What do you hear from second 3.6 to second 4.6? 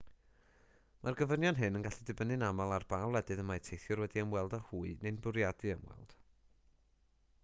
teithiwr wedi ymweld